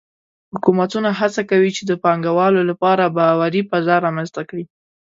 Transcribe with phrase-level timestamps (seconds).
[0.53, 4.63] حکومتونه هڅه کوي چې د پانګهوالو لپاره باوري فضا رامنځته کړي.